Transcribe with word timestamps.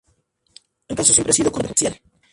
El 0.87 0.95
caso 0.97 1.13
siempre 1.13 1.29
ha 1.29 1.33
sido 1.35 1.51
controversial. 1.51 2.01